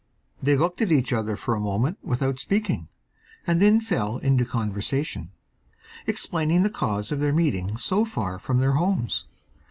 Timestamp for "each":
0.91-1.13